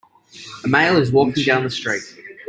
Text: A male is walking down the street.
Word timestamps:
A 0.63 0.67
male 0.67 0.97
is 0.97 1.11
walking 1.11 1.43
down 1.43 1.63
the 1.63 1.69
street. 1.69 2.01